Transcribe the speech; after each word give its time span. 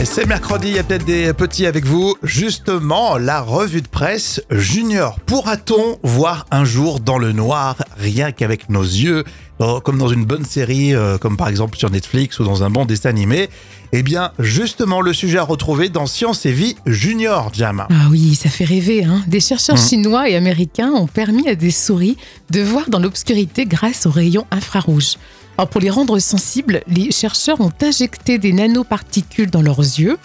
Et 0.00 0.04
c'est 0.04 0.26
mercredi, 0.26 0.68
il 0.68 0.74
y 0.74 0.78
a 0.78 0.84
peut-être 0.84 1.04
des 1.04 1.32
petits 1.32 1.66
avec 1.66 1.84
vous. 1.84 2.14
Justement, 2.22 3.18
la 3.18 3.40
revue 3.40 3.82
de 3.82 3.88
presse 3.88 4.40
junior. 4.48 5.18
Pourra-t-on 5.26 5.98
voir 6.04 6.46
un 6.52 6.64
jour 6.64 7.00
dans 7.00 7.18
le 7.18 7.32
noir, 7.32 7.74
rien 7.96 8.30
qu'avec 8.30 8.70
nos 8.70 8.82
yeux, 8.84 9.24
comme 9.58 9.98
dans 9.98 10.06
une 10.06 10.24
bonne 10.24 10.44
série, 10.44 10.94
euh, 10.94 11.18
comme 11.18 11.36
par 11.36 11.48
exemple 11.48 11.76
sur 11.76 11.90
Netflix 11.90 12.38
ou 12.38 12.44
dans 12.44 12.62
un 12.62 12.70
bon 12.70 12.84
dessin 12.84 13.08
animé? 13.08 13.50
Eh 13.92 14.04
bien, 14.04 14.30
justement, 14.38 15.00
le 15.00 15.12
sujet 15.12 15.38
à 15.38 15.42
retrouver 15.42 15.88
dans 15.88 16.06
Science 16.06 16.46
et 16.46 16.52
Vie 16.52 16.76
Junior, 16.86 17.50
Jam. 17.52 17.84
Ah 17.90 18.06
oui, 18.08 18.36
ça 18.36 18.50
fait 18.50 18.64
rêver. 18.66 19.02
Hein 19.02 19.24
des 19.26 19.40
chercheurs 19.40 19.74
Mmh. 19.76 19.88
chinois 19.88 20.28
et 20.28 20.36
américains 20.36 20.92
ont 20.92 21.08
permis 21.08 21.48
à 21.48 21.56
des 21.56 21.72
souris 21.72 22.16
de 22.50 22.60
voir 22.60 22.88
dans 22.88 23.00
l'obscurité 23.00 23.66
grâce 23.66 24.06
aux 24.06 24.10
rayons 24.10 24.46
infrarouges. 24.52 25.16
Alors 25.56 25.70
pour 25.70 25.80
les 25.80 25.90
rendre 25.90 26.20
sensibles, 26.20 26.82
les 26.86 27.10
chercheurs 27.10 27.60
ont 27.60 27.72
injecté 27.82 28.38
des 28.38 28.52
nanoparticules 28.52 29.50
dans 29.50 29.60
leurs 29.60 29.87
yeux 29.96 30.18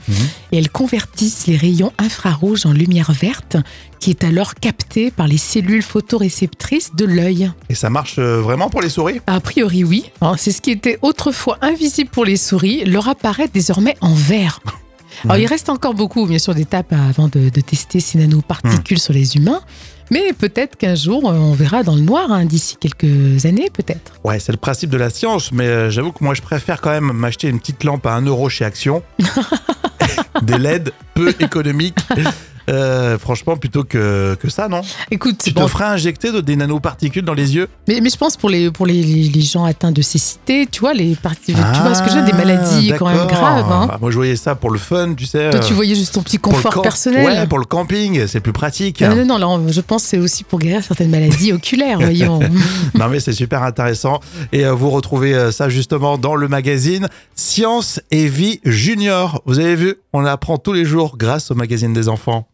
et 0.52 0.58
elles 0.58 0.70
convertissent 0.70 1.48
les 1.48 1.58
rayons 1.58 1.92
infrarouges 1.98 2.66
en 2.66 2.74
lumière 2.74 3.12
verte 3.12 3.58
qui 4.00 4.10
est 4.10 4.26
alors 4.26 4.56
captée 4.56 5.12
par 5.12 5.28
les 5.28 5.38
cellules 5.38 5.82
photoréceptrices 5.82 6.94
de 6.94 7.06
l'œil. 7.06 7.50
Et 7.70 7.76
ça 7.76 7.90
marche 7.90 8.16
euh, 8.20 8.42
vraiment 8.42 8.70
pour 8.70 8.82
les 8.82 8.90
souris? 8.90 9.22
A 9.28 9.40
priori 9.40 9.86
oui, 9.86 10.12
Alors, 10.20 10.38
c'est 10.38 10.52
ce 10.52 10.62
qui 10.62 10.72
était 10.72 11.00
autrefois 11.02 11.58
invisible 11.62 12.10
pour 12.10 12.26
les 12.26 12.36
souris, 12.36 12.84
leur 12.84 13.08
apparaît 13.08 13.48
désormais 13.48 13.96
en 14.02 14.14
vert. 14.14 14.60
Alors, 15.26 15.38
il 15.38 15.46
reste 15.46 15.70
encore 15.70 15.94
beaucoup, 15.94 16.26
bien 16.26 16.40
sûr, 16.40 16.56
d'étapes 16.56 16.94
avant 16.94 17.28
de, 17.28 17.50
de 17.50 17.62
tester 17.62 18.00
ces 18.00 18.18
nanoparticules 18.18 19.00
sur 19.00 19.14
les 19.14 19.36
humains. 19.36 19.62
Mais 20.12 20.34
peut-être 20.34 20.76
qu'un 20.76 20.96
jour, 20.96 21.30
euh, 21.30 21.36
on 21.36 21.54
verra 21.54 21.84
dans 21.84 21.96
le 21.96 22.02
noir, 22.02 22.32
hein, 22.32 22.46
d'ici 22.46 22.76
quelques 22.80 23.46
années, 23.46 23.70
peut-être. 23.72 24.14
Ouais, 24.24 24.40
c'est 24.40 24.52
le 24.52 24.58
principe 24.58 24.90
de 24.90 24.98
la 24.98 25.10
science, 25.10 25.52
mais 25.52 25.66
euh, 25.66 25.90
j'avoue 25.90 26.12
que 26.12 26.24
moi 26.24 26.34
je 26.34 26.42
préfère 26.42 26.82
quand 26.82 26.92
même 26.92 27.12
m'acheter 27.14 27.48
une 27.48 27.60
petite 27.60 27.84
lampe 27.84 28.06
à 28.06 28.14
1 28.14 28.26
euro 28.26 28.50
chez 28.50 28.66
Action. 28.66 29.02
Des 30.44 30.58
LED 30.58 30.92
peu 31.14 31.34
économiques. 31.40 31.98
Euh, 32.70 33.18
franchement, 33.18 33.58
plutôt 33.58 33.84
que, 33.84 34.36
que 34.40 34.50
ça, 34.50 34.68
non? 34.70 34.82
Écoute, 35.12 35.40
Tu 35.44 35.52
bon, 35.52 35.66
te 35.66 35.72
ferais 35.72 35.86
injecter 35.86 36.32
de- 36.32 36.42
des 36.42 36.56
nanoparticules 36.56 37.26
dans 37.26 37.34
les 37.34 37.56
yeux? 37.56 37.68
Mais, 37.88 38.00
mais 38.02 38.10
je 38.10 38.18
pense 38.18 38.38
pour 38.38 38.50
les, 38.50 38.72
pour 38.72 38.86
les, 38.86 39.02
les- 39.04 39.30
les 39.30 39.42
gens 39.42 39.66
atteints 39.66 39.92
de 39.92 40.02
cécité, 40.02 40.66
tu 40.72 40.80
vois, 40.80 40.94
les 40.94 41.16
parties, 41.16 41.54
tu 41.54 41.82
vois 41.82 41.94
ce 41.94 42.02
que 42.04 42.10
je 42.10 42.16
veux 42.20 42.26
des 42.26 42.34
maladies 42.34 42.94
quand 42.98 43.08
même 43.08 43.18
Ah, 43.22 43.26
graves. 43.34 43.72
hein. 43.72 43.88
Ah, 43.92 43.98
Moi, 44.00 44.12
je 44.12 44.16
voyais 44.16 44.36
ça 44.36 44.56
pour 44.56 44.70
le 44.72 44.80
fun, 44.80 45.14
tu 45.16 45.26
sais. 45.26 45.50
Toi, 45.50 45.60
euh, 45.60 45.64
tu 45.64 45.74
voyais 45.74 45.96
juste 45.96 46.14
ton 46.14 46.22
petit 46.24 46.38
confort 46.38 46.82
personnel. 46.82 47.26
Ouais, 47.26 47.48
pour 47.48 47.60
le 47.60 47.66
camping, 47.66 48.26
c'est 48.28 48.40
plus 48.40 48.54
pratique. 48.54 49.02
Non, 49.02 49.16
non, 49.26 49.40
non, 49.40 49.58
là, 49.58 49.72
je 49.72 49.82
pense 49.82 50.04
que 50.04 50.10
c'est 50.10 50.20
aussi 50.20 50.44
pour 50.44 50.60
guérir 50.60 50.84
certaines 50.84 51.10
maladies 51.10 51.52
oculaires, 51.54 52.00
voyons. 52.00 52.40
Non 52.96 53.08
mais 53.10 53.20
c'est 53.20 53.34
super 53.34 53.64
intéressant 53.64 54.20
et 54.52 54.66
euh, 54.66 54.74
vous 54.74 54.90
retrouvez 54.92 55.34
euh, 55.34 55.52
ça 55.52 55.68
justement 55.68 56.18
dans 56.18 56.36
le 56.36 56.48
magazine 56.48 57.08
Science 57.36 58.00
et 58.12 58.28
Vie 58.28 58.60
Junior. 58.64 59.42
Vous 59.46 59.60
avez 59.60 59.76
vu, 59.76 59.96
on 60.14 60.26
apprend 60.26 60.58
tous 60.58 60.74
les 60.74 60.86
jours 60.86 61.18
grâce 61.18 61.52
au 61.52 61.56
magazine 61.56 61.92
des 61.92 62.08
enfants. 62.08 62.48